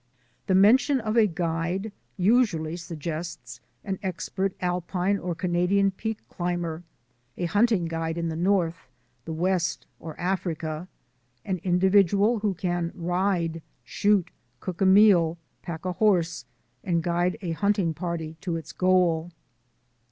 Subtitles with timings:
[0.47, 6.81] The mention of a guide usually suggests an expert alpine or Canadian peak climber,
[7.37, 8.89] a hunting guide in the North,
[9.25, 10.87] the West, or Africa;
[11.45, 16.45] an individual who can ride, shoot, cook a meal, pack a horse,
[16.83, 19.29] and guide a hunting party to its goal.